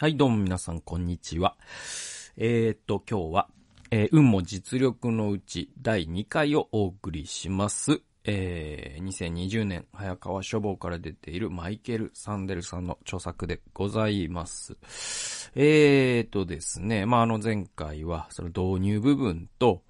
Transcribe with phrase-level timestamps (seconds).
[0.00, 1.56] はい、どうも皆さん、こんにちは。
[2.36, 3.48] えー、っと、今日は、
[3.92, 8.00] えー運も実力のうち第2回をお送りします。
[8.24, 14.76] えー、2020年早川書房から出ているマイケル・サンデルさんの著作でございます。
[15.54, 19.84] えーっとですね、まあ、あの前回は、その導入部分と、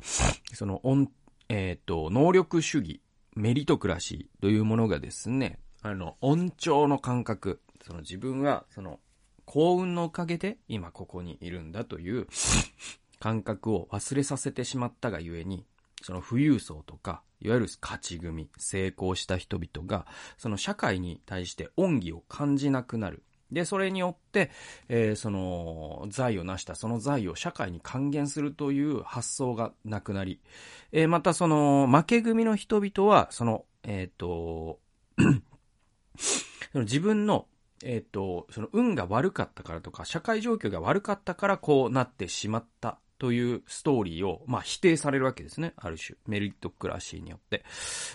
[0.52, 0.82] その、
[1.48, 3.00] えーっと、能力主義、
[3.36, 9.00] メリトクラシーというものがですね、あの、音調の感覚、その自分は、その、
[9.44, 12.26] 幸運のおかげで今ここにいるんだという
[13.20, 15.64] 感覚を忘れさせてしまったがゆえに、
[16.02, 23.22] その富裕層とか、いわゆる勝ち組、成功した人々が、その社会に対して恩義を感じなくなる。
[23.50, 24.50] で、それによって、
[24.88, 30.40] えーその、財を成したその財を社会に還元するという発想がなくなり、
[30.92, 34.80] えーまたその、負け組の人々は、その、えっ、と、
[36.72, 37.46] その自分の、
[37.84, 45.74] えっ、と、その運が悪かったからとか、社会状況が悪かったからこうなってしまったというストーリーを、まあ否定されるわけですね。
[45.76, 46.16] ある種。
[46.26, 47.64] メリットクラシーによって。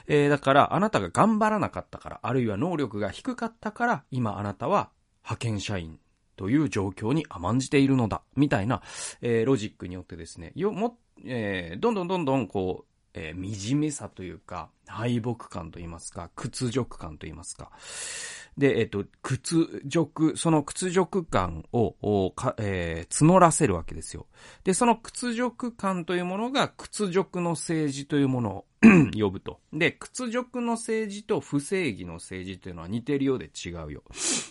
[0.08, 4.90] えーだから、あなたが頑張らなかったから、あるいは能力が低かったから、今あなたは
[5.24, 6.00] 派遣社員
[6.36, 8.22] という状況に甘んじているのだ。
[8.36, 8.82] みたいな、
[9.22, 12.89] えーロジックによってですね、よ、も、えーどんどんどんどんこう、
[13.20, 17.72] えー惨めさというか、敗北感と言いますか、屈辱感と言いますか。
[18.58, 21.96] で、えっ、と、屈辱、その屈辱感を、
[22.58, 24.28] えー募らせるわけですよ。
[24.64, 28.66] で、その屈辱感というものが屈辱の政治というものを
[29.14, 29.60] 呼ぶと。
[29.74, 34.04] で、屈辱の政治と不正義の政治というのは似てるようで違うよ。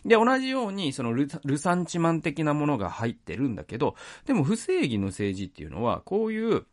[0.04, 3.94] で、同じように、そのルルサンチマン的なものが入ってるんだけど、
[4.26, 6.66] でも不正義の政治っていうのは、こういう、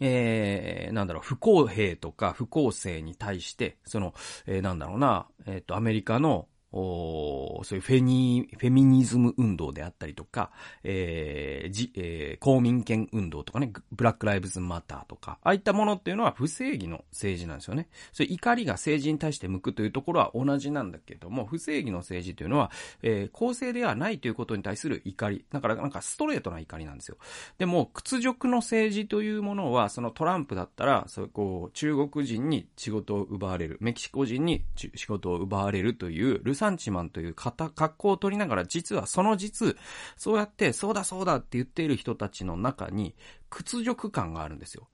[0.00, 4.14] えー、なんだろう、不公平とか不公正に対して、その、
[4.46, 10.50] えーなんだろうな、えっ、と、アメリカの、おそういうフェニフェミニズム運動であったりとか、
[10.84, 17.88] えーじえー公民権運動とかね、ブラックライブズマターとか、ああいったものっていうのは不正義の政治なんですよね。
[18.12, 22.70] それ怒りが政治に対して向くというところは同じなんだけども、不正義の政治というのは、
[23.02, 25.44] えー公正ではないということに対する怒り。
[25.50, 27.16] だからなんかストレートな怒りなんですよ。
[27.58, 39.78] でも、屈辱の政治というものは、そのトランプだったら、そうこう、中国人に仕事を奪われる、メキシコ人に仕事を奪われるという、ルサンチマンという格好を取りながら、実はその実、
[40.18, 43.14] そうやって、そうだそうだって言っている人たちの中に、
[43.48, 44.90] 屈辱感があるんですよ。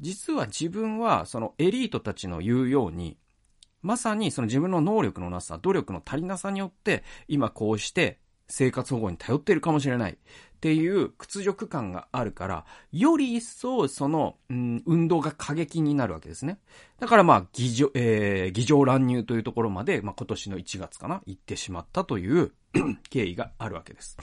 [0.00, 3.18] 実は自分は、そのエリートたちの言うように、
[3.82, 8.18] まさにその自分の能力のなさ、努力の足りなさによって、今こうして
[8.48, 10.16] 生活保護に頼っているかもしれない
[10.62, 16.60] っていう屈辱感があるから、より一層その、うん、運動が過激になるわけですね。
[17.00, 22.52] だからまあ、議場、えー、議場乱入というところまで、まあ今年の1月かな、行ってしまったという
[23.10, 24.16] 経緯があるわけです。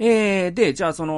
[0.00, 1.14] えー、で、じゃあその、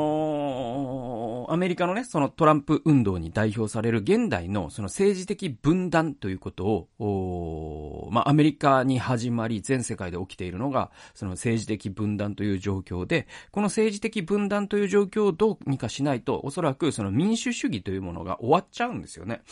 [1.52, 19.42] アメリカのね、そのトランプ運動に代表される現代のその政治的分断ということを、まあアメリカに始まり全世界で起きているのが、その政治的分断という状況で、この政治的分断という状況をどうにかしないと、おそらくその民主主義というものが終わっちゃうんですよね。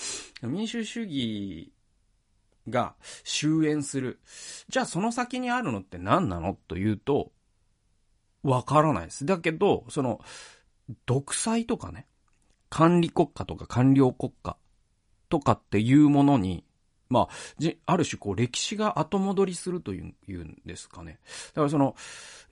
[0.43, 1.73] 民主主義
[2.69, 2.95] が
[3.25, 4.21] 終焉する。
[4.69, 6.57] じゃあその先にあるのって何なの？
[6.69, 7.33] というと、
[8.45, 9.27] わからないです。
[9.27, 10.21] だけど、その、
[11.07, 12.07] 独裁とかね、
[12.71, 14.57] 管理国家とか官僚国家
[15.29, 16.65] とかっていうものに、
[17.09, 17.29] まあ、
[17.59, 21.19] じ、ある種こう歴史が後戻りするといういうんですかね。
[21.49, 21.97] だからその、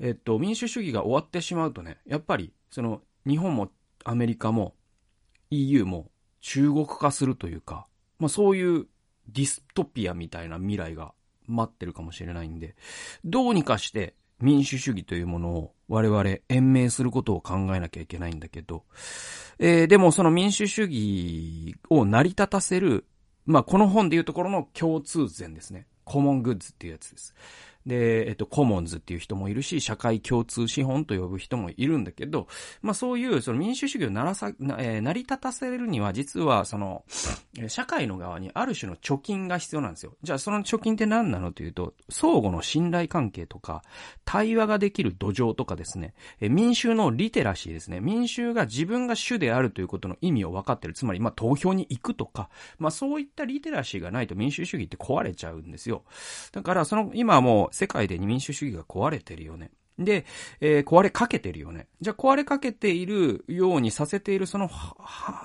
[0.00, 3.70] えっと、民主主義が終わってしまうとね、やっぱり、その、日本も
[4.04, 4.74] アメリカも
[5.50, 6.10] EU も
[6.41, 7.86] 中国化するというか、
[8.18, 8.86] まあそういう
[9.28, 11.12] ディストピアみたいな未来が
[11.47, 12.76] 待ってるかもしれないんで、
[13.24, 18.84] どうにかして民主主義というものを我々延命することを考えなきゃいけないんだけど、
[19.58, 23.06] えーでもその民主主義を成り立たせる、
[23.47, 25.86] まあこの本でいうところの共通善ですね。
[26.04, 27.34] コモングッズっていうやつです。
[27.86, 32.48] で、えっと、コモンズっていう人もいるし、社会共通資本と呼ぶ人もいるんだけど、
[32.83, 34.48] まあそういう、その民主主義をならさ、
[34.78, 37.04] えー成り立たせるには、実は、その、
[37.68, 40.16] 社会の側にある種の貯金が必要なんですよ。
[40.22, 43.83] じゃあその貯金って何なのというと、相互の信頼関係とか、
[44.24, 48.00] 対話ができる土壌とかですね、えー民衆のリテラシーですね。
[48.00, 50.94] 民衆が自分が主であるということの意味を分かってる。
[50.94, 52.48] つまり、まあ投票に行くとか、
[52.78, 56.03] まあそういったリテラシーがないと民主主義って壊れちゃうんですよ。
[56.53, 59.70] だから、その、今はもう世界で民主主義が壊れてるよね。
[59.98, 60.26] で、
[60.60, 61.88] えー、壊れかけてるよね。
[62.00, 64.70] じゃあ壊れかけているようにさせているその、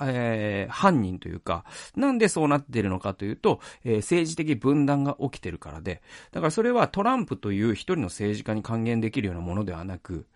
[0.02, 1.64] えー、犯人というか、
[1.96, 6.02] なんでそうなってるのかというと、えー、政治的分断が起きてるからで、
[6.32, 10.28] だからそれはトランプという一人の政治家に還元できるようなものではなく、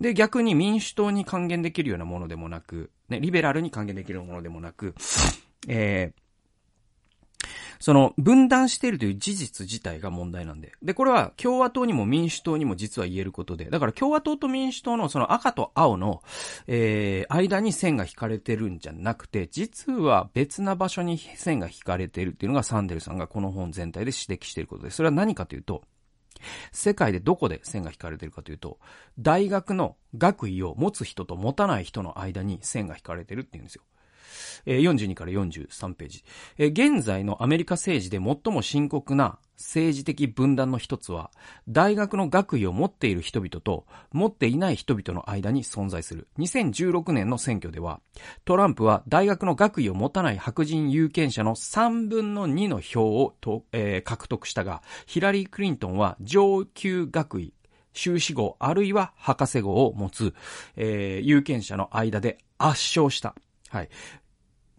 [0.00, 4.94] で、逆に民主党に還元できるようなものでもなく、ね、リベラルに還元できるものでもなく、
[5.66, 6.21] えー、
[7.82, 10.70] その分断しているという事実自体が問題なんで。
[10.84, 16.22] で、これは共和党にも民主党にも実は言えることで、だから共和党と民主党のその赤と青の、
[16.68, 24.98] えー、間に線が引かれてるんじゃなくて、実は別な場所に線が引かれているっていうのがサンデルさんがこの本全体で指摘していることです。
[24.98, 25.82] それは何かというと、
[26.70, 28.78] 世界でどこで線が引かれてるかというと、
[29.18, 33.82] 大学の学位を持つ人と持たない人の間に線が引かれてるっていうんですよ。
[34.66, 36.24] 42から43ページ。
[36.58, 41.30] 現在のアメリカ政治で最も深刻な政治的分断の一つは、
[41.68, 46.28] 大学の学位を持っている人々と持っていない人々の間に存在する。
[46.38, 48.00] 2016年の選挙では、
[48.44, 57.54] トランプは大学の学位を持たない白人有権者の3分の2の票をと、えー、獲得したが、ヒラリー・クリントンは上級学位、
[57.94, 60.34] 修士号あるいは博士号を持つ、
[60.76, 63.34] えー、有権者の間で圧勝した。
[63.68, 63.88] はい。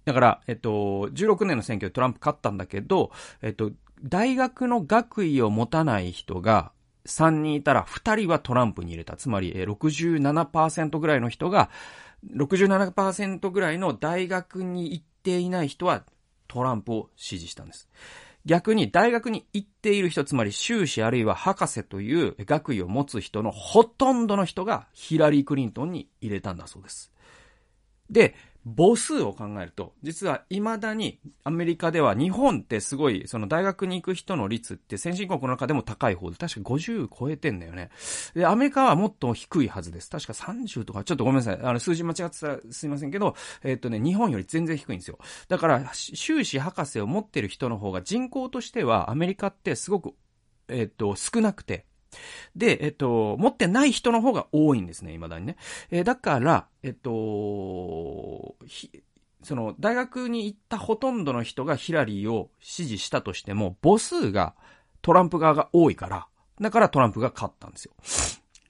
[0.05, 3.11] だから、えっと、16年の選挙でトランプ勝ったんだけど、
[3.41, 3.71] えっと、
[4.03, 6.71] 大学の学位を持たない人が
[7.05, 9.15] 3人いたら2人はトランプに入れた。
[9.17, 11.69] つまり、67%ぐらいの人が、
[12.35, 16.03] 67%ぐらいの大学に行っていない人は
[16.47, 17.89] トランプを支持したんです。
[18.45, 27.11] 逆に大学に行っている人、つまり修士あるいは博士という学位を持つ人のほとんどの人がヒラリー・クリントンに入れたんだそうです。
[28.09, 28.35] で、
[28.65, 37.89] 母数を考えると、実は未だにアメリカでは日本ってすごい、その大学に行く人の率って先進国の中でも高い方で、確か50超えてんだよね。
[38.33, 40.09] で、アメリカはもっと低いはずです。
[40.09, 41.59] 確か30とか、ちょっとごめんなさい。
[41.61, 45.19] あの、数字間違ってたらすいませんけど、えー、っとね、日本より全然低いんですよ。
[45.49, 50.13] だから、修士博士を持ってる人の方が人口としてはアメリカってすごく、
[50.69, 51.85] えー、っと、少なくて、
[52.55, 55.57] で、えっと、持ってない人の方が多いんですね、未だにね。
[55.91, 57.11] えー、だから、えっと、
[59.43, 64.55] その、大学に行ったほとんどの人がヒラリーを支持したとしても、母数が
[65.01, 66.27] トランプ側が多いから、
[66.61, 67.93] だからトランプが勝ったんですよ。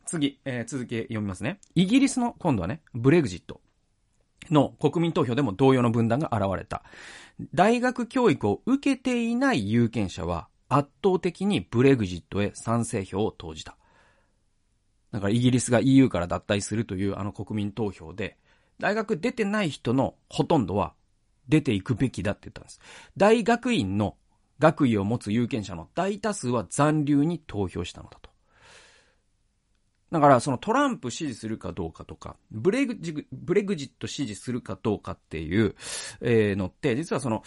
[0.06, 1.59] 次、えー、続き読みますね。
[1.75, 3.62] イギリスの、今度はね、ブレグジット
[4.50, 6.83] の国民投票でも同様の分断が現れた。
[7.53, 13.77] 大学教育を受けていない有権者は、圧倒的にブレグジットへ賛成票を投じた。
[15.12, 18.38] だからイギリスが EU から脱退するというあの国民投票で、
[18.80, 20.94] 大学出てない人のほとんどは
[21.48, 22.80] 出ていくべきだって言ったんです。
[23.18, 24.16] 大学院の
[24.60, 28.34] 学位を持つ有権者の大多数は残留に投票したのだと。
[30.14, 35.75] だから、そのトランプ支持するかどうかとか、ブレグジブレグジット支持するかどうかっていう、
[36.22, 37.42] えー、のって、実はその、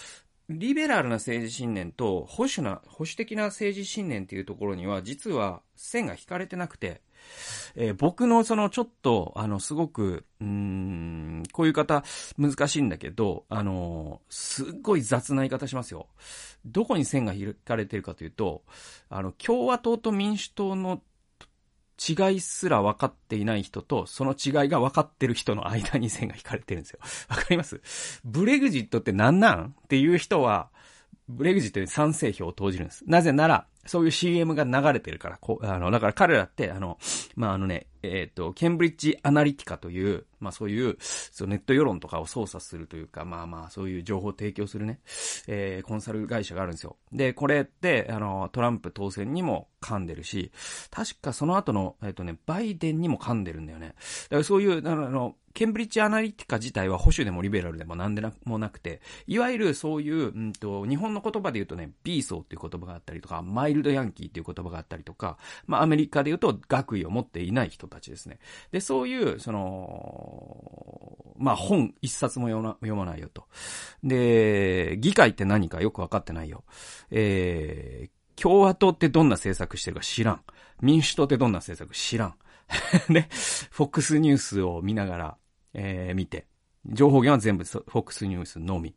[0.48, 7.02] リベラルな政治信念と保守な、保守的な政治信念っていうところには、実は線が引かれてなくて、
[7.74, 12.04] えー、僕のそのちょっと、あの、すごく、うん、こういう方
[12.38, 16.08] 難しいんだけど、あの、すっごい雑な言い方しますよ。
[16.64, 18.62] どこに線が引かれてるかというと、
[19.08, 21.02] あの、共和党と民主党の
[21.98, 26.98] 違いすら分かっていない人と、その違いが分かってる人の間に線が引かれてるんですよ。
[27.28, 27.80] わかります？
[28.24, 29.74] ブレグジットって何なん？
[29.82, 30.68] っていう人は、
[31.28, 33.04] ブレグジットに賛成票を投じるんです。
[33.06, 36.98] なぜなら、そういう CM が流れてるから、こう、あの、だから彼らって、あの、
[37.36, 45.00] まあ、あのね、えっ、ー、と、ケンブリッジアナリティカという、まあそういう、そネット世論とかを操作するというか、まあまあそういう情報を提供するね、
[45.46, 46.96] えー、コンサル会社があるんですよ。
[47.12, 50.52] で、これって、あの、トランプ当選にも噛んでるし、
[50.90, 53.88] 確かその後の、えっ、ー、とね、バイデンにも噛んでるんだよね。
[53.88, 68.38] だからそういう、あの、ケンブリッジアナリティカ自体は保守でもリベラルでも何でもなくて、いわゆるそういう、うんと、日本の言葉で言うとね、ビーソーっていう言葉があったりとか、マイルドヤンキーっていう言葉があったりとか、まあアメリカで言うと学位を持っていない人たちですね。
[68.70, 73.44] で、そういう、その、まあ本一冊も読まないよと。
[74.04, 76.64] で、議会って何かよくわかってないよ。
[77.10, 80.40] えー、共和党ってどんな政策してるか知らん。
[80.80, 82.34] 民主党ってどんな政策知らん。
[83.12, 83.28] ね、
[83.70, 85.36] フォックスニュースを見ながら、
[85.74, 86.46] えー、見て。
[86.92, 88.94] 情報源は全部フォックスニュースのみ。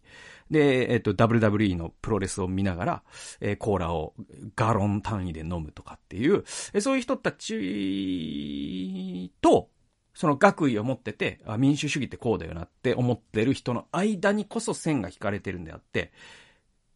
[0.52, 3.04] で、えっと、WWE のプロレスを見ながら、
[3.40, 4.14] えー、コーラを
[4.56, 9.70] ガロン単位で飲むとかっていう、えそういう人たちと、
[10.14, 16.12] その学位を持ってて、あ、民主主義ってこうだよなって思ってる人の間にこそ線が引かれてるんであって、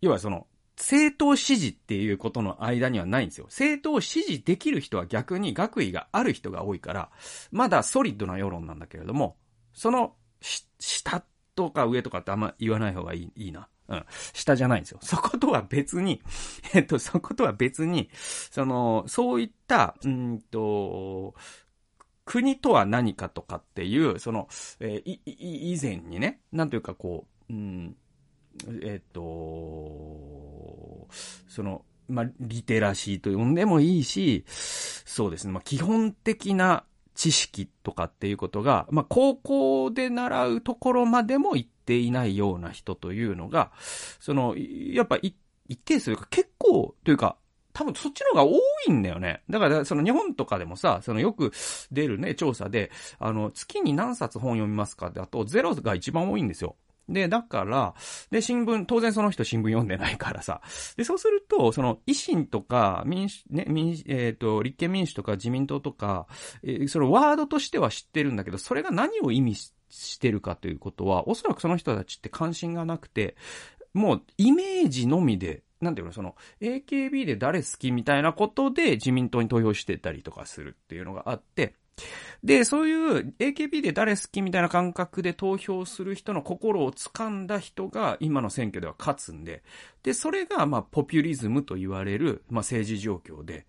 [0.01, 3.45] 要はその、政党支持っていうことの間にはないんですよ。
[3.45, 7.11] 政党支持できる人は逆に学位がある人が多いから、
[7.51, 9.37] まだソリッドな世論なんだけれども、
[9.73, 11.23] その、下
[11.55, 13.67] とか上とかってあんま言わない方がいいいいな。
[13.87, 14.05] うん。
[14.33, 14.99] 下じゃないんですよ。
[15.03, 16.21] そことは別に、
[16.73, 21.35] えっと、そことは別に、その、そういった、うんと、
[22.25, 24.47] 国とは何かとかっていう、その、
[24.79, 27.95] えー、い、い、以前にね、なんというかこう、うん、
[28.81, 31.07] えっ、と、
[31.47, 43.71] その、まあ、リテラシーと呼んでもいいし、そうですね、まあ、基本的な知識とかっていうことが、まあ、高校で習うところまでも行っていないような人というのが、
[44.19, 45.35] その、やっぱ一
[45.85, 47.37] 定数か結構というか、
[47.73, 49.41] 多分そっちの方が多いんだよね。
[49.49, 51.51] だから、その日本とかでもさ、そのよく
[51.91, 56.75] 出るね、調査で、あの、月に何冊本読みますかだと、ゼロが一番多いんですよ。
[57.09, 57.93] で、だから、
[58.31, 60.61] で、新聞、当然その人新聞読んでないからさ。
[60.95, 66.27] で、そうすると、その、維新とか、民主、ね、民主、えっ、ー、と、立憲民主とか自民党とか、
[66.63, 73.35] えー、そのワードとしては知ってるんだけど、それが何を意味してるかということは、おそらくその人たちって関心がなくて、
[73.93, 81.75] もう、イメージのみで、なんていうの、その、AKB で誰好きみたいなことで自民党に投票してたりとかするっていうのがあって、
[82.43, 89.63] で、そういう AKB で誰好きみたいな感覚で投票する人の心を掴んだ人が今の選挙では勝つんで、
[90.03, 93.65] で、それがまあポピュリズムと言われる、まあ政治状況で、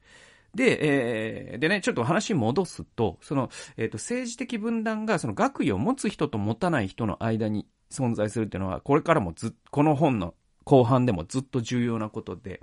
[0.55, 12.61] で、えー、でね、ちょっと話戻すと、その、えっ、ー、と、政治的分断が、その学位を持つ人と持たない人の間に存在するっていうのは、これからもず、この本の後半でもずっと重要なことで、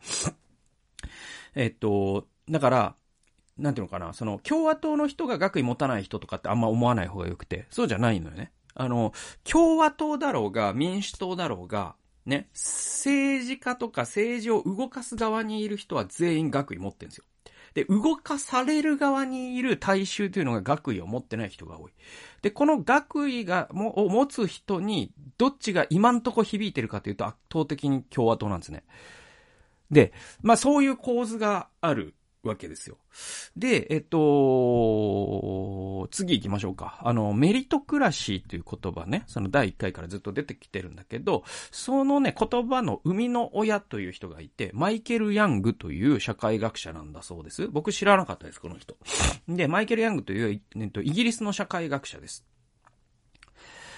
[1.55, 2.95] えっ、と、だから、
[3.61, 8.51] なんていうのかな、その、共和党の人が学位持たない人とかってあんま思わない方がよくて、そうじゃないのよね。
[8.73, 9.13] あの、
[9.43, 17.25] 共和党だろうが、民主党だろうが、ね、政治家とか政治を動かす側にいる人は全員学位持ってるんですよ。
[17.73, 21.93] で、動かされる側にいる大衆というのが学位を持ってない人が多い。
[22.41, 28.83] で、この学位が、も、を持つ人に、どっちが今んとこ響いてるかというと圧倒的に共和党なんですね。
[29.89, 32.97] で、まあそういう構図があるわけですよ。
[33.55, 34.17] で、えっと、
[36.11, 36.99] 次行きましょうか。
[37.03, 47.67] あの、メリトクラシーという言葉ね、その第1回からずっと出てきてるんだけど、そのね、言葉の生みの親という人がいて、マイケル・ヤングという社会学者なんだそうです。
[47.67, 48.97] 僕知らなかったです、この人。
[49.47, 52.45] で、マイケル・ヤングという、えっと、イギリスの社会学者です。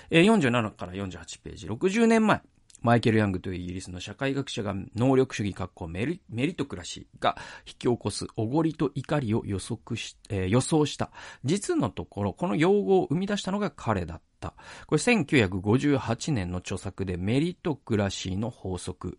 [0.09, 2.41] え47から48ページ、60年前。
[2.83, 11.09] マイケル・ヤングというイギリスの社会学者が能力主義格好メリメリトクラシーが引き起こすおごりと怒りを予測し、えー、予想した。
[11.45, 14.53] 実のところ、この用語を生み出したのが彼だった。
[14.85, 19.17] これ1958年の著作でメリトクラシーの法則。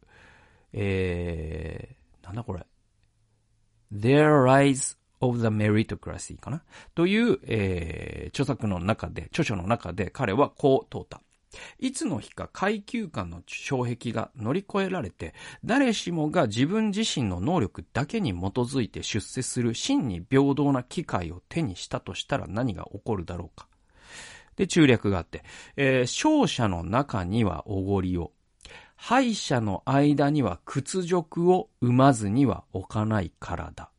[0.74, 2.66] えー、なんだこれ
[3.94, 6.62] ？There Rise of the Meritocracy かな？
[6.94, 11.22] という、えー、著作の中で、著書の中で彼はこう問うた。
[11.78, 15.34] いつの日か階級間の障壁が乗り越えられて、
[15.64, 23.68] 誰しもが自分自身の能力だけに基づいて出世する真に平等な機会を手にしたとしたら何が起こるだろうか。
[24.56, 25.44] で、中略があって、
[25.76, 28.32] えー、勝者の中にはおごりを、
[28.96, 33.90] 敗者の間には屈辱を生まずには置かないからだ。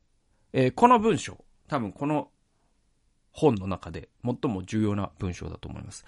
[0.54, 2.30] えー、この文章、多分この
[3.32, 6.06] 本の中で最も重要な文章だと思います。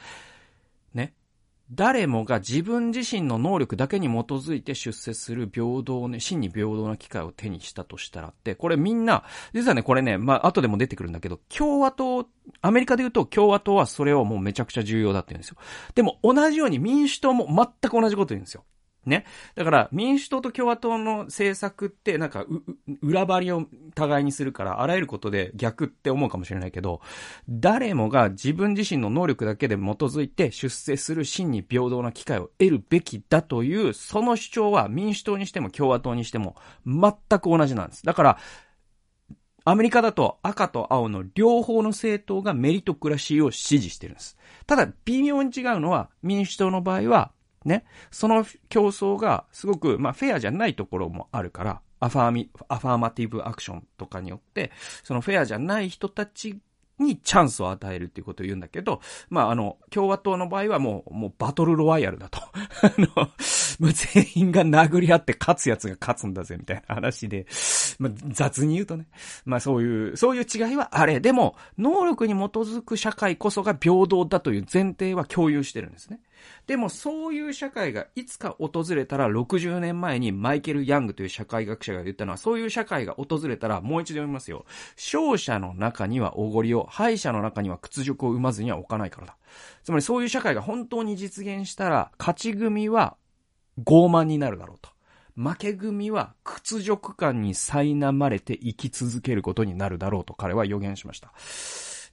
[0.94, 1.14] ね。
[1.72, 12.26] 誰もが自分自身の能力だけに基づいて出世する平等ね、真に平等な機会を手にしたとしたらって、これみんな、実はね、これね、まあ、後でも出てくるんだけど、共和党、
[12.62, 15.58] アメリカで言うと共和党はそれをもうめちゃくちゃ重要だって言うんですよ。
[15.96, 18.64] でも同じように民主党も全く同じこと言うんですよ。
[19.08, 19.26] ね。
[19.56, 22.46] だから、民主党と共和党の政策って、なんか、
[23.02, 27.02] 裏張りを互いにするから、あらゆることで逆って思うかもしれないけど、
[27.50, 38.04] 誰もが自分自身の能力だけで基づいて出世する真に平等な機会を得るべきだという、その主張は民主党にしても共和党にしても全く同じなんです。
[38.04, 38.38] だから、
[39.70, 44.38] アメリカだと赤と青の両方の政党がメリトクラシーを支持してるんです。
[44.66, 47.34] ただ、微妙に違うのは、民主党の場合は、
[47.68, 54.72] ね、その競争がすごく、まあ、フェアじゃないところもあるから、アファーミ、アファーマティブアクションとかによって、
[55.04, 56.60] そのフェアじゃない人たち
[57.00, 62.40] にチャンスを与えるっていうことを言うんだけど、まあ、あの、共和党の場合はもう、もうバトルロワイヤルだと。
[62.82, 67.46] あの、もう全員が殴り合って勝つやつが勝つんだぜ、みたいな話で、
[68.00, 69.08] まあ、雑に言うとね。
[69.46, 71.20] まあ、そういう、そういう違いはあれ。
[71.20, 76.20] でも、能力に基づく社会こそが平等だという前提は共有してるんですね。
[76.68, 84.66] でもそういう社会がいつか訪れたら60年前にマイケル・ヤングという社会学者が言ったのはそういう社会が訪れたらもう一度読みますよ。
[84.96, 89.38] 勝者の中にはおごりを、敗者の中には屈辱を生まずには置かないからだ。
[89.84, 93.18] つまりそういう社会が本当に実現したら勝ち組は
[93.80, 94.90] 傲慢になるだろうと。
[95.38, 101.32] 負け組は屈辱感に苛まれて生き続けることになるだろうと彼は予言しました。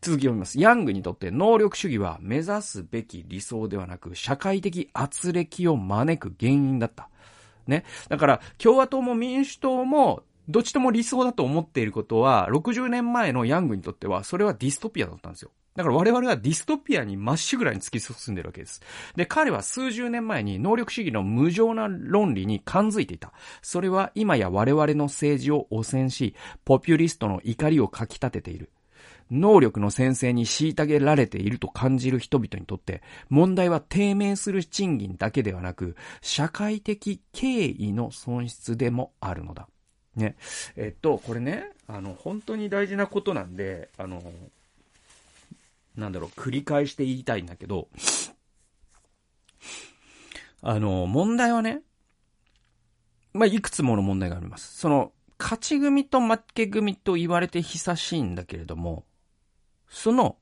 [0.04, 0.61] 続き読みます。
[0.61, 7.08] ヤングにとって能力主義は目指すべき理想ではなく、社会的圧力を招く原因だった。
[7.66, 7.84] ね。
[8.11, 15.50] だから、共和党も民主党も、どっちとも理想だと思っていることは、60年前のヤングにとっては、それはディストピアだったんですよ。
[15.75, 18.82] だから我々はディストピアにまっしぐらに突き進んでるわけです。
[19.16, 23.32] で、彼は数十年前に能力主義の無情な論理に感づいていた。
[23.62, 26.34] それは今や我々の政治を汚染し、
[26.66, 28.70] ポピュリストの怒りをかき立てている。
[29.31, 39.69] 能力の先生に虐げられていると感じる人々にとって、問題は低迷する賃金だけではなく、社会的敬意の損失でもあるのだ。
[40.16, 40.37] ね。
[40.76, 44.23] えっと、これね、あの、本当に大事なことなんで、あの、
[45.97, 47.88] なんだろう、繰り返して言いたいんだけど、
[50.62, 51.83] あの、問題はね、
[53.33, 54.78] まあ、いくつもの問題があります。
[54.78, 59.04] その、勝ち組と負け組と言われて久しいんだけれども、
[59.94, 60.36] その、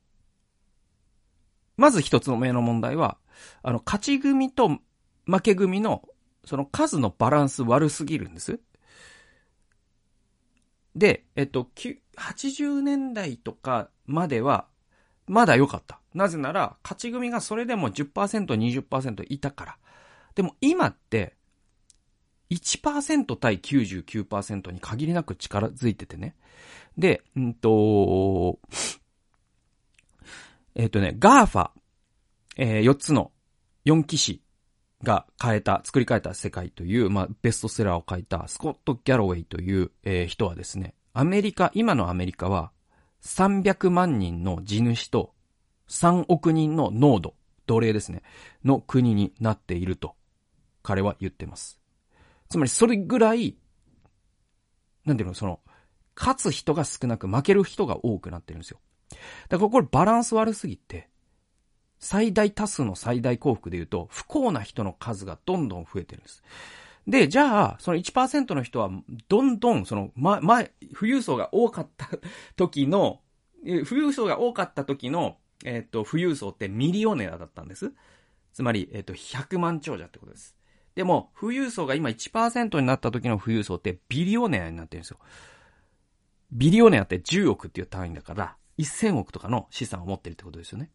[1.77, 3.19] まず一つの目の問題は、
[3.63, 4.79] あの、勝ち組と
[5.27, 6.03] 負け組の、
[6.45, 8.61] その数のバランス悪すぎるんです。
[10.97, 11.69] で、えっと、
[12.17, 14.67] 80年代とかまでは、
[15.27, 16.01] まだ良かった。
[16.15, 19.79] なぜなら、勝ち組がそれでも10%、20%いたから。
[20.35, 21.37] でも今って、
[22.51, 26.37] 1%対99%に限りなく近づいててね。
[26.97, 28.59] で、うんと、
[30.75, 31.71] えっ、ー、とね、 GAFA、
[32.57, 33.33] えー、4つの
[33.85, 34.43] 4騎士
[35.03, 42.73] が変えた、作り変えた世界という、まあ、ベストセラーを書いたスコット・ギャロウェイという、えー、人はですね、アメリカ、今のアメリカは
[43.23, 45.35] 300万人の地主と
[45.89, 47.35] 3億人の濃度、
[47.67, 48.23] 奴隷ですね、
[48.65, 50.17] の国になっていると
[50.83, 51.79] 彼は言ってます。
[52.49, 53.57] つまりそれぐらい、
[55.05, 55.61] なんていうの、その、
[56.17, 58.81] 勝つ人が少なく負ける人が多くなってるんですよ。
[59.49, 61.09] だからこれバランス悪すぎて、
[61.99, 66.43] 最大多数の最大幸福で言うと、不幸な人の数がどんどん増えてるんです。
[67.07, 68.91] で、じゃあ、その1%の人は、
[69.29, 72.09] どんどん、その、ま、前、富裕層が多かった
[72.57, 73.21] 時の、
[73.65, 77.93] 富裕層が多かった時の、えっ、ー、と、富裕層ってミリオネアだったんです。
[78.53, 80.57] つまり、えっ、ー、と、100万長者ってことです。
[80.95, 85.19] でも、富裕層が今1%になった時の富裕層ってビリオネアになってるんですよ。
[86.53, 90.91] ビリオネアって10億っていう単位だから、1000億とかの資産を持ってるってことですよね。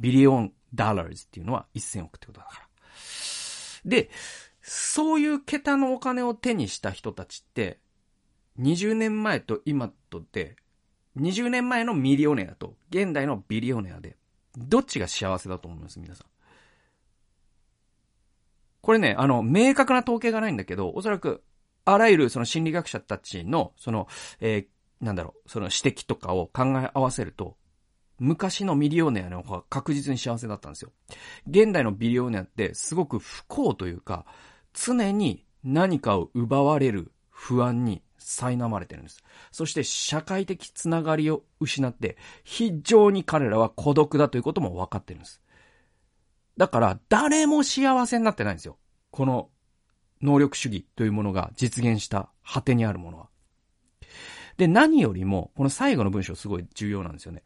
[0.00, 2.68] billion dollars っていうのは1000億ってことだから。
[3.84, 4.10] で、
[4.62, 7.78] そういう桁のお金を手にした人たちって、
[8.58, 10.56] 20年前と今とで、
[11.18, 14.16] 20年前のミリオネアと現代のビリオネアで、
[14.56, 16.00] どっちが幸せだと思います？
[16.00, 16.26] 皆さん。
[18.80, 21.42] これね、あの、明確な統計がないんだけど、おそらく、
[21.86, 24.08] あらゆるその心理学者たちの、その、
[24.40, 24.66] えー、
[25.04, 27.56] なんだろう、その指摘とかを考え合わせると、
[28.18, 30.92] 昔のミリオネアの方が確実に幸せだったんですよ。
[31.46, 34.24] 現代のビリオネアってすごく不幸というか、
[34.72, 39.22] 常に何かを奪われる不安に苛まれてるんです。
[39.52, 45.42] そして社会的つながりを失って、非常に彼らは孤独だということも分かってるんです。
[46.56, 48.78] だから、誰も幸せになってないんですよ。
[49.10, 49.50] この
[50.22, 53.28] 能力主義というものが実現した果てにあるものは。
[54.56, 57.42] で、何よりも、この最後の文章すごい重要なんですよね。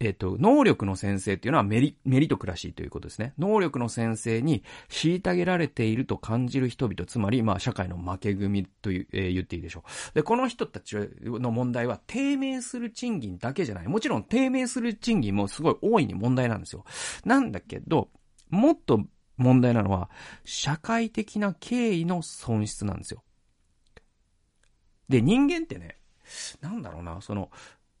[0.00, 3.34] えっ、と、能力の先生っていうのはメリ、メリトクラシーということですね。
[3.38, 10.14] 能力の先生に虐げられていると感じる人々、つまり、まあ、社会の負け組という、えー、言っていいでしょう。
[10.14, 13.88] で、この人たちの問題は、低迷する賃金だけじゃない。
[13.88, 16.84] もちろん、低迷する賃金もすごい大いに問題なんですよ。
[17.24, 18.08] なんだけど、
[18.50, 19.04] もっと
[19.36, 20.10] 問題なのは、
[20.44, 23.22] 社会的な敬意の損失なんですよ。
[25.08, 25.98] で、人間ってね、
[26.60, 27.50] なんだろうな、その、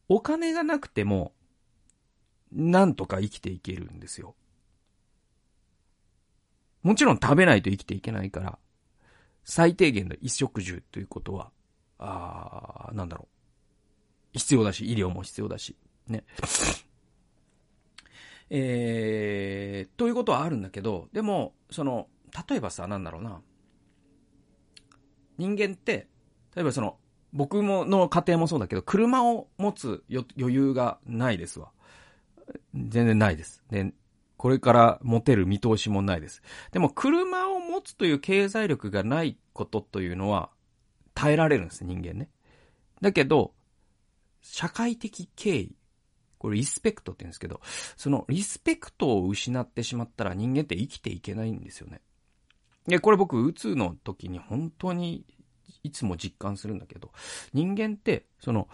[0.08, 1.32] お金がなくても、
[2.52, 4.34] なんとか生きていけるんですよ。
[6.82, 8.58] もちろん食べないと生きていけないから、
[9.44, 11.50] 最低限の一食住ということは、
[11.98, 13.28] あなんだろ
[14.34, 14.38] う。
[14.38, 15.76] 必要だし、医療も必要だし、
[16.08, 16.24] ね。
[18.50, 22.08] えー、ということはあるんだけど、でも、その、
[22.48, 23.40] 例えばさ、なんだろうな。
[25.38, 26.08] 人間って、
[26.54, 26.98] 例えばその、
[27.36, 31.70] 僕もの家庭もそうだけど、車を持つ余裕がないですわ。
[32.74, 33.62] 全然ないです。
[33.70, 33.92] で、
[34.36, 36.42] これから持てる見通しもないです。
[36.72, 40.50] でも、車を持つという経済力がないことというのは、
[41.14, 42.30] 耐えられるんです、人間ね。
[43.00, 43.54] だけど、
[44.40, 45.76] 社会的敬意。
[46.38, 47.60] これリスペクトって言うんですけど、
[47.96, 52.00] そのリスペクトを失ってしまったら人間って生きていけないんですよね。
[52.86, 55.24] で、これ僕、うつの時に本当に
[55.86, 57.12] いつも実感するんだけど、
[57.52, 58.68] 人間って、その、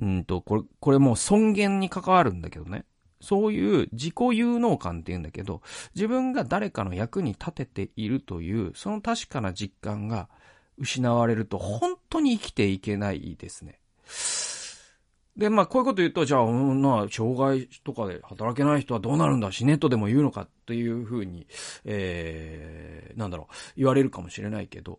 [0.00, 2.84] うんと、これ、これもう尊厳に関わるんだけどね。
[3.20, 5.60] そういう自己有能感って言うんだけど、
[5.94, 10.28] 自分が誰かの役に立てているという、その確かな実感が
[10.78, 13.78] 失われると、本当に生きていけないですね。
[15.36, 21.46] で、まあ、こういうこと言うと、じゃあ、な、障害とかで働けない人はどうなるんだ、死ねとでも言うのかっていうふうに、
[21.84, 24.98] えー、なんだろう、言われるかもしれないけど、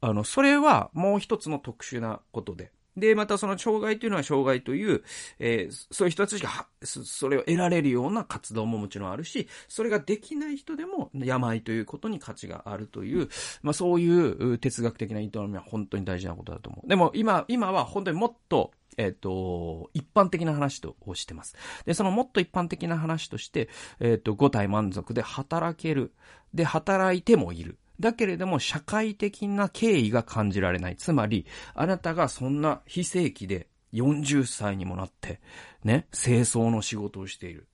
[0.00, 5.02] あの、それはもう一つの特殊なことで、で、またその障害というのは障害という、
[5.38, 13.28] えー、そういう人たちが、それを得られるような活動ももちろんあるし、それができない人でも病ということに価値があるという、
[13.62, 16.88] まあそういう哲学的な営みは本当に大事なことだと思う。
[16.88, 21.54] でも今、今は本当にもっと、えっ、ー、と、一般的な話とをしてます。
[21.86, 23.68] で、そのもっと一般的な話として、
[24.00, 26.12] えっ、ー、と、五体満足で働ける。
[26.52, 27.78] で、働いてもいる。
[28.00, 30.96] だけれども社会的な敬意が感じられない。
[30.96, 35.40] つまり、あなたがそんな非正規で40歳にもなって、
[35.84, 37.66] ね、清掃の仕事をしている。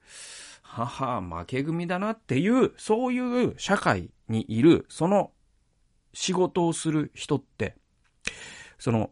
[0.62, 5.32] 母、負け組だなっていう、そういう社会にいる、その
[6.12, 7.76] 仕事をする人って、
[8.78, 9.10] その、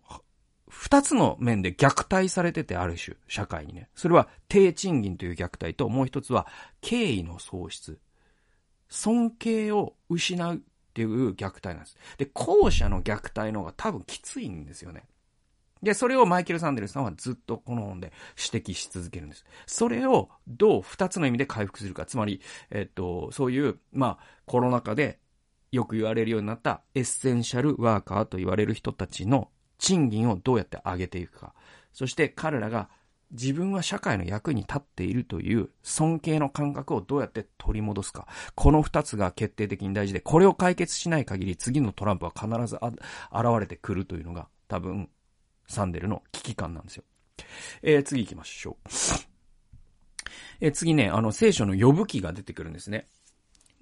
[0.69, 3.89] 二つの面で虐待されててある種、社会にね。
[3.95, 6.47] それは低賃金という虐待と、もう一つは
[6.81, 8.01] 敬意の喪失。
[8.89, 10.63] 尊敬を失う
[10.95, 11.97] っていう虐待なんです。
[12.19, 15.03] で、後者の虐待の方が多分きついんですよね。
[15.83, 18.13] で、それをマイケル・サンデルさんはずっとこの本で
[18.53, 19.45] 指摘し続けるんです。
[19.67, 22.07] それをどう二つの意味で回復するか。
[22.07, 25.19] つまり、えっと、そういう、まあ、コロナ禍で
[25.73, 31.55] よく言われるようになったエッセンシャルワーカーと言われる人たちの賃金をどうやって上げていくか。
[31.93, 32.89] そして彼らが
[33.31, 38.27] 自分は社会の役に立っているという尊敬の感覚をどうやって取り戻すか。
[38.55, 42.93] この二つが決定的に大事で、これを解決しない限り次のトランプは必ず現
[43.59, 45.09] れてくるというのが多分
[45.67, 47.05] サンデルの危機感なんですよ。
[47.83, 48.91] えー、次行きましょう。
[50.61, 53.09] えー、次ね、あの聖書の呼ぶ記が出てくるんですね。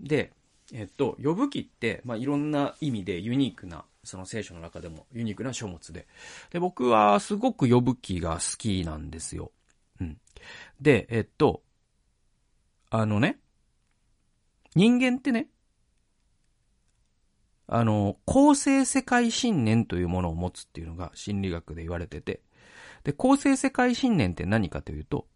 [0.00, 0.32] で、
[0.72, 6.06] えっと、呼ぶ記って、まあ、いろんな意味でユニークなその聖書の中でもユニークな書物で。
[6.50, 9.52] で、僕はすごく呼ぶ気が好きなんですよ。
[10.00, 10.18] うん。
[10.80, 11.62] で、えっと、
[12.90, 13.38] あのね、
[14.74, 15.48] 人間ってね、
[17.68, 22.42] あの、構成世界信念というものを持つっていうのが心理学で言われてて、
[23.04, 25.26] で、構成世界信念って何かというと、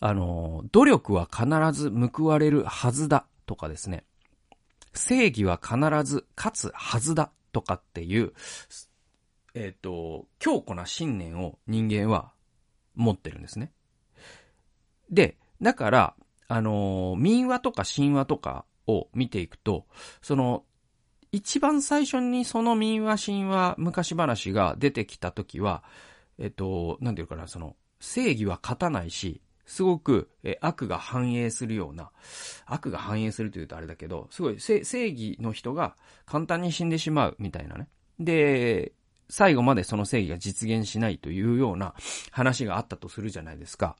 [0.00, 4.04] あの、努力は必ず報われるはずだとかですね。
[4.94, 8.32] 正義は必ず勝つはずだとかっていう、
[9.54, 12.32] えっ、ー、と、強固な信念を人間は
[12.94, 13.72] 持ってるんですね。
[15.10, 16.14] で、だから、
[16.48, 19.86] あのー、民話とか神話とかを見ていくと、
[20.22, 20.64] その、
[21.32, 25.82] 一番最初にその民話、神話、昔話が出てきた時は、
[26.38, 32.10] えっ、と、なんていうかな、その、正義は勝たないし、すごく、え悪が反映するような、
[32.66, 35.96] 悪が反映するというとあれだけど、すごい正義の人が
[36.26, 37.88] 簡単に死んでしまうみたいなね。
[38.18, 38.92] で、
[39.28, 41.94] 最後までその正義が実現しないというような
[42.30, 43.96] 話があったとするじゃないですか。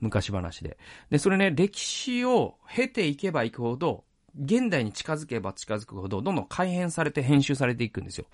[0.00, 0.78] 昔話で。
[1.10, 4.04] で、それね、歴史を経ていけばいくほど、
[4.40, 8.26] 現代に近づけば近づくほど、どんどん改変されて編集されていくんですよ。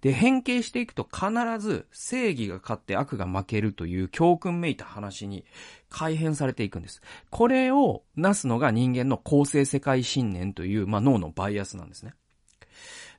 [0.00, 1.28] で、変形していくと必
[1.58, 5.44] ず正義が勝って悪が負けるという教訓めいた話に
[5.88, 7.02] 改変されていくんです。
[7.30, 12.14] これをなすのが人間の構成世界信念という、まあ、脳のバイアスなんですね。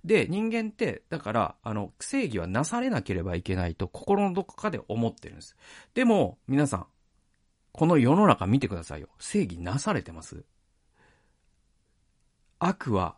[0.04, 5.56] で、人間って、だから、あの、正義はなされなければいけないと心のどこかで思ってるんです。
[5.96, 6.88] でも、皆さん、
[7.72, 9.10] この世の中見てくださいよ。
[9.20, 10.46] 正義なされてます？
[12.60, 13.16] 悪は、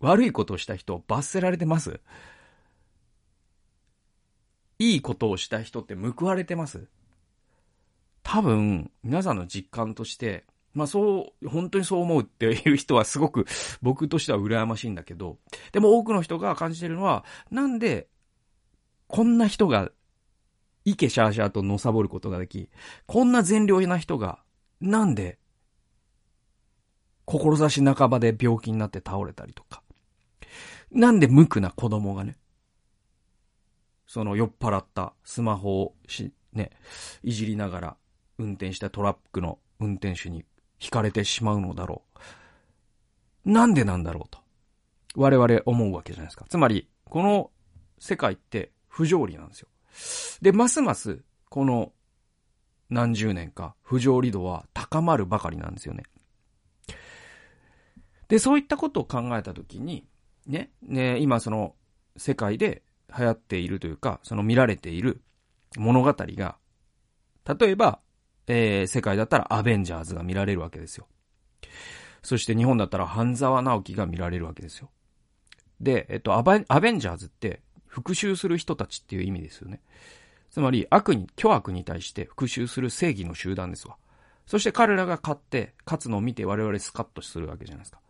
[0.00, 2.00] 悪いことをした人を罰せられてます？
[4.78, 6.88] いいことをした人って報われてます？
[8.22, 13.46] 多分、皆さんの実感として、まあそう、本当にそう思うっていう人はすごく
[13.82, 15.38] 僕としては羨ましいんだけど、
[15.72, 18.08] でも多くの人が感じてるのは、なんで、
[19.08, 19.90] こんな人が、
[20.84, 22.70] イケシャーシャーとのさぼることができ、
[23.06, 24.38] こんな善良な人が、
[24.80, 25.38] なんで、
[27.38, 29.82] 志半ばで病気になって倒れたりとか。
[30.90, 32.36] なんで無垢な子供がね、
[34.06, 36.70] その酔っ払ったスマホをし、ね、
[37.22, 37.96] いじりながら、
[38.38, 40.44] 運転したトラックの運転手に
[40.80, 42.02] 惹かれてしまうのだろ
[43.44, 43.52] う。
[43.52, 44.40] なんでなんだろうと。
[45.14, 46.46] 我々思うわけじゃないですか。
[46.48, 47.50] つまり、この
[47.98, 49.68] 世界って不条理なんですよ。
[50.42, 51.92] で、ますます、この
[52.88, 56.02] 何十年か不条理度は高まるばかりなんですよね。
[58.30, 60.06] で、そういったことを考えたときに、
[60.46, 61.74] ね、ね、今その
[62.16, 62.82] 世界で
[63.16, 65.20] 流行っているというか、その見られている
[65.76, 66.56] 物語が、
[67.58, 67.98] 例えば、
[68.46, 71.08] えー、世界だったらアベンジャーズが見られるわけですよ。
[72.22, 74.90] そして日本だったら半沢直樹が見られるわけですよ。
[75.80, 76.64] で、えっと、アベン
[77.00, 79.80] ジャーズって復讐する人たちっていう意味ですよね。
[80.50, 83.96] つまり悪に、巨悪に対して復讐する正義の集団ですわ。
[84.46, 88.00] そして彼らが勝って、勝つのを見て我々スカッとするわけじゃないですか。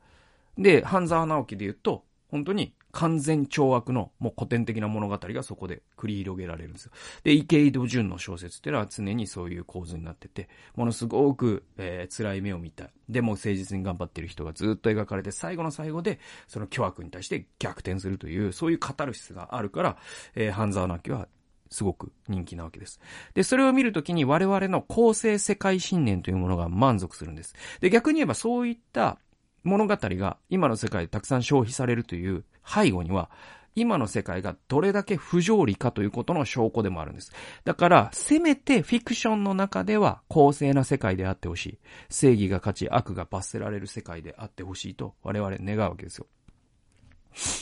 [0.60, 6.92] で、半沢直樹で言うと、本当に完全懲悪のもう古典的な物語がそこで繰り広げられるんですよ。
[7.24, 12.90] で、池井戸潤の小説っていうのは常にそういう構図になってて、ものすごく、えー、辛い目を見た。
[13.08, 19.96] でも誠実に頑張ってる人がずっと描かれて、最後の最後で、その巨悪に対して逆転するという、そういうカタルシスがあるから、
[20.34, 21.28] えー、半沢直樹は
[21.70, 23.00] すごく人気なわけです。
[23.34, 27.54] で、それを見るときに我々の公正世界信念というものが満足するんです。
[27.80, 29.18] で、逆に言えばそういった
[29.64, 33.30] 物語が今の世界でたくさん消費されるという背後には、
[33.76, 37.32] 今の世界がどれだけ不条理かということの証拠でもあるんです。
[37.64, 41.78] だから、せめてフィクションの中では公正な世界であってほしい。
[42.08, 46.26] 正義が勝ち、悪が罰せられる世界であってほしいと我々願うわけですよ。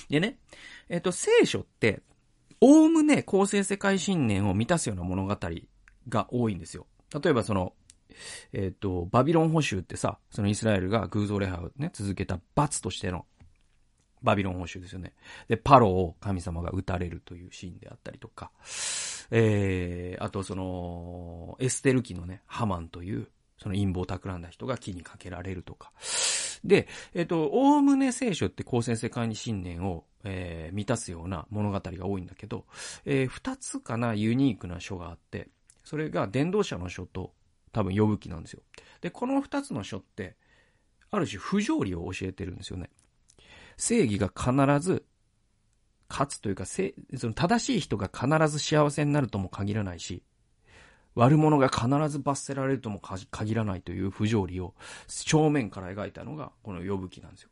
[0.09, 0.39] でね、
[0.89, 2.03] えっ、と、聖書って、
[2.61, 5.39] おおむね公正世界信念を満たすような物語
[6.09, 6.87] が多いんですよ。
[7.23, 7.75] 例えばその、
[8.53, 13.27] えっ、ー、と、バビロン捕囚ってさ、そのイスラエルが偶像礼拝をね、続けた罰としての
[14.23, 15.12] バビロン捕囚ですよね。
[15.49, 18.51] で、パロを神様が撃たれるというシーンであったりとか、
[19.31, 25.92] えー、あとその、エステル記のね、ハマンという、その陰謀を企んだ人が木にかけられるとか。
[26.64, 32.66] で、えっ、ー、と、おおむね聖書って公正世界に信念を、えー、満たすような物語が多いんだけど、
[33.05, 35.49] えー、二つかなユニークな書があって、
[35.85, 37.33] それが伝道者の書と
[37.73, 38.63] 多分呼ぶ記なんですよ。
[39.01, 40.37] で、この二つの書って、
[41.11, 42.91] ある種不条理を教えてるんですよね。
[43.77, 45.05] 正義が必ず
[46.09, 46.83] 勝つというか、そ
[47.27, 50.23] の正しい人が必ず幸せになるとも限らないし、
[51.15, 54.75] 悪者が必ず罰せられるとも限らないという不条理を
[55.09, 57.51] 正面から描いたのがこの呼ぶ記なんですよ。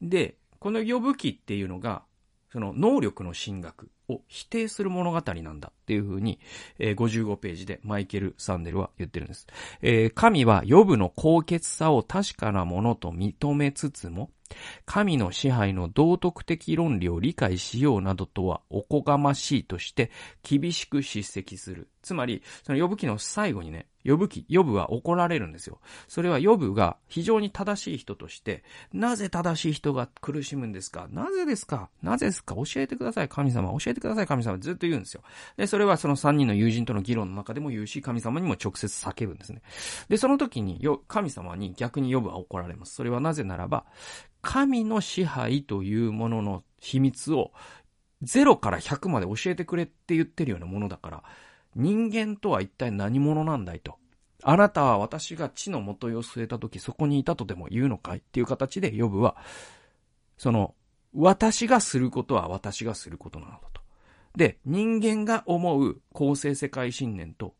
[0.00, 2.04] で、この呼ぶ記っていうのが、
[2.52, 6.38] その能力の進学を否定する物語なんだっていうふうに、
[6.78, 9.46] えー、55ページでマイケル・サンデルは言ってるんです。
[9.82, 14.30] えー、神は予部の高潔さを確かなものと認めつつも、
[14.84, 20.10] 神の支配の道徳的論理を理解しようなどとはおこがましいとして
[20.42, 21.88] 厳しく叱責する。
[22.02, 25.78] つまり、その呼ぶ記の最後にね、呼ぶ記、呼ぶは怒られるんですよ。
[26.08, 31.06] それは呼ぶが非常に正しい人として、なぜ正しい人が苦しむんですか？
[31.12, 31.90] なぜですか？
[32.02, 32.56] なぜですか？
[32.56, 33.70] 教えてください、神様。
[33.78, 34.58] 教えてください、神様。
[34.58, 35.22] ずっと言うんですよ。
[35.56, 39.62] で、それはその三人の友人との議論の中でも言うし、神様にも直接叫ぶんですね。
[40.08, 42.96] で、その時に、神様に逆に呼ぶは怒られます。
[42.96, 43.84] それはなぜならば、
[44.42, 47.52] 神の支配というものの秘密を
[48.24, 51.22] 0から100まで教えてくれって言ってるようなものだから、
[51.74, 53.96] 人間とは一体何者なんだいと。
[54.42, 59.36] あなたは私が地の元を据えた時そこにいたとでも言うのかいっていう形で呼ぶは、
[60.36, 60.74] その、
[61.14, 63.80] 私がすることは私がすることなのだと。
[64.36, 67.54] で、人間が思う公正世界信念と、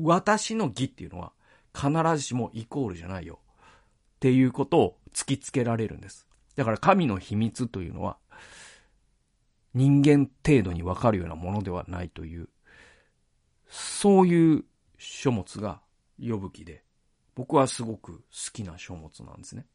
[0.00, 1.32] 私の義っていうのは
[1.72, 3.38] 必ずしもイコールじゃないよ。
[4.16, 6.26] っていうことを突きつけられるんです。
[6.56, 8.18] だから神の秘密というのは、
[9.72, 12.48] 人間程度にわかるようなものではないという、
[13.68, 14.64] そういう
[14.98, 15.80] 書物が
[16.20, 16.84] 呼ぶ記で、
[17.34, 18.22] 僕はすごく好
[18.52, 19.66] きな書物なんですね。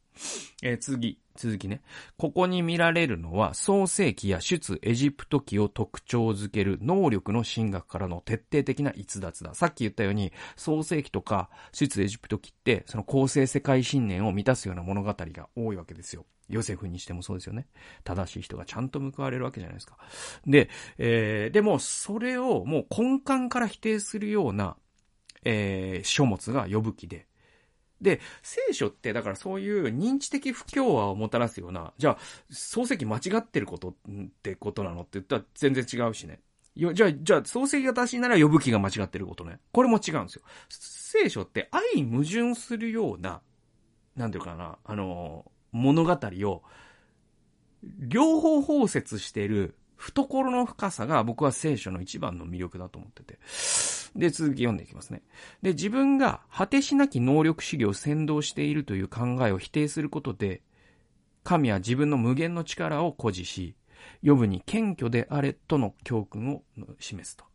[0.61, 1.81] えー、次、続きね。
[2.17, 9.53] ここに見られるのは、創世記や出エジプト記を特徴づける能力の進学からの徹底的な逸脱だ。
[9.53, 16.25] さっき言ったように、創世記とか出エジプト記って、その公正世界信念を満たすような物語が多いわけですよ。
[16.49, 17.67] ヨセフにしてもそうですよね。
[18.03, 19.97] 正しい人がちゃんと報われるわけじゃないですか。
[20.45, 24.75] で、えー、でも、それをもう根幹から否定するような、
[25.45, 27.28] えー、書物が呼ぶ記で、
[28.01, 32.17] で、聖書って、だからそういう認知的不協和をもたらすような、じゃあ、
[32.51, 33.93] 漱石間違ってることっ
[34.41, 36.39] てことなのって言ったら全然違うしね。
[36.75, 39.59] よ、じゃあ、じゃあ、漱石が正しいなら呼ぶ気が間違ってることね。
[39.71, 40.43] これも違うんですよ。
[40.69, 43.41] 聖書って相矛盾するような、
[44.15, 46.63] なんていうかな、あの、物語を、
[47.99, 53.39] 両方包摂している懐の深さが僕は聖書の一番の魅力だと思ってて。
[54.15, 55.21] で、続き読んでいきますね。
[55.61, 60.61] で、自分が果てしなき能力主義を先導しているという考えを否定することで、
[61.43, 63.75] 神は自分の無限の力を誇示し、
[64.23, 66.63] 呼ぶに謙虚であれとの教訓を
[66.99, 67.45] 示すと。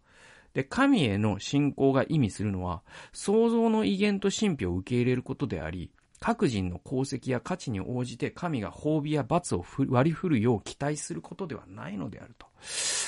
[0.52, 5.90] で、神への信仰が意味するのは、創造の威厳と神秘を受け入れることであり、
[6.20, 12.46] 各人の功績や価値に応じて神が褒美や罰を割り振るよう期待することではないのであると。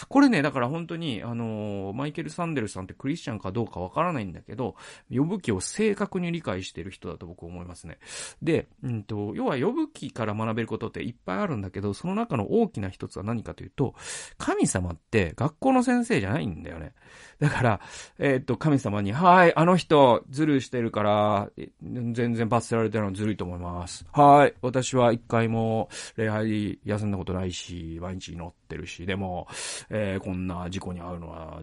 [0.09, 4.77] これね、だから本当に、あのー、マイケル・サンデルさんってクリスチャンかどうかわからないんだけど、
[5.11, 7.99] 呼ぶ記を正確に理解してる人だと僕思いますね。
[8.43, 13.95] で、うんと、要は呼ぶ記から学べることっていっぱいあるんだけど、その中の大きな一つは何かというと、
[14.39, 16.93] 神様って学校の先生じゃないんだよね。
[17.39, 17.81] だから、
[18.19, 21.51] えー、っと、神様に、はい、あの人、ずるしてるから、
[21.83, 24.07] 全然罰せられてるのずるいと思います。
[24.13, 29.46] はい、私は一回も礼拝休んだことないし、毎日祈ってるし、でも、
[29.91, 31.61] えー、こんな事故に遭うのは、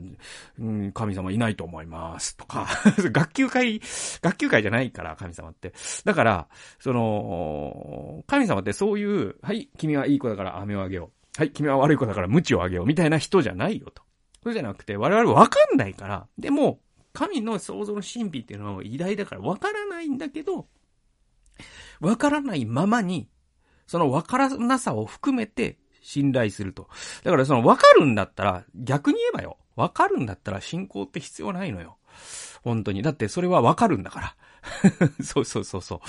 [0.59, 2.35] うん、神様いないと思います。
[2.37, 2.67] とか、
[3.11, 3.81] 学級会、
[4.21, 5.73] 学級会じゃないから、神様って。
[6.05, 6.47] だから、
[6.79, 11.39] その、神様ってそういう、はい、君はいい子だから飴をあげよう。
[11.39, 12.85] はい、君は悪い子だから鞭をあげよう。
[12.85, 14.03] みたいな人じゃないよと。
[14.43, 16.79] そうじゃなくて、我々わかんないから、でも、
[17.13, 20.67] 神の創造の神秘っていうのは偉大だからわからないんだけど、
[22.01, 23.29] わからないままに、
[23.87, 26.87] そのわからなさを含めて信頼すると。
[27.23, 29.57] だからそのわかるんだったら、逆に言えばよ。
[29.75, 31.97] わかるんだったら信仰って必要ないのよ。
[32.63, 33.01] 本当に。
[33.01, 34.35] だってそれはわかるんだから。
[35.23, 36.01] そうそうそうそ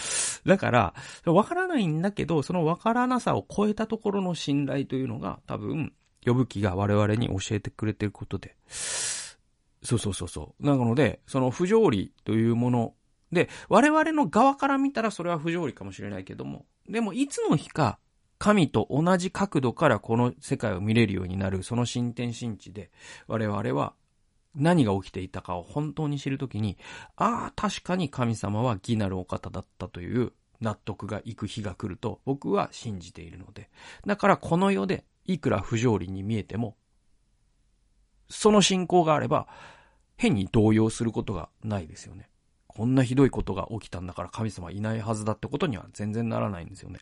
[0.44, 0.48] う。
[0.48, 5.92] だから、わからないんだけど、そのわからなさを超えたところの信頼というのが、多分、
[6.24, 8.56] 呼ぶ気が我々に教えてくれてることで。
[8.68, 10.66] そうそうそうそう。
[10.66, 12.94] なので、その不条理というもの
[13.32, 17.98] で、我々の側から見たらそれは不条理かもしれないけども、でもいつの日か、
[18.38, 22.90] 神と同じ角度からこの世界を見れるようになる、その新天新地で、
[23.26, 23.94] 我々は
[24.54, 26.76] 何が起きていたかを本当に知るときに、
[27.16, 33.70] ああ、確かに神様は義なるお方だったという納得がいく日が来ると僕は信じているので。
[34.06, 36.76] だからこの世でいくら不条理に見えても、
[38.28, 39.46] その信仰があれば、
[40.16, 42.28] 変に動揺することがないですよね。
[42.68, 47.00] こんなひどいことが起きたんだから神様いないはずだってことには全然ならないんですよね。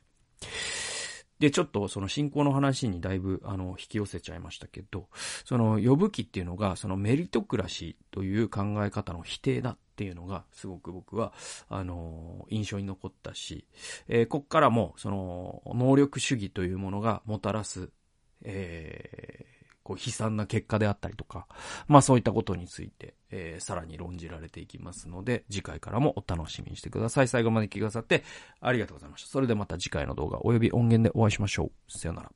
[1.43, 5.09] で、ちょっとその信仰の話にだいぶ、あの、引き寄せちゃいましたけど、
[5.45, 11.33] その、呼ぶ気っていうのが、そのメリトクラシーという考え方の否定だっていうのが、すごく僕は、
[11.69, 13.67] あの、印象に残ったし、
[14.07, 17.91] えー、こっからも、その、能力主義というものがもたらす
[18.45, 19.45] え、
[19.83, 21.47] こう悲惨な結果であったりとか、
[21.88, 27.29] まあそういったことについて、えー、さらに論じられていきますので、次回からもお楽しみにしてください。
[27.29, 28.25] 最後まで聞いてくださって
[28.61, 29.29] ありがとうございました。
[29.29, 31.99] それではまた次回の動画及び音源でお会いしましょう。
[31.99, 32.33] さよなら。